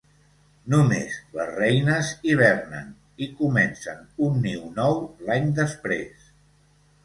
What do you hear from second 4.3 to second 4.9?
un niu